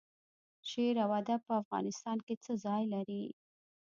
شعر 0.69 0.95
او 1.05 1.09
ادب 1.21 1.39
په 1.47 1.53
افغانستان 1.61 2.17
کې 2.25 2.33
څه 2.43 2.51
ځای 2.65 2.83
لري؟ 2.93 3.23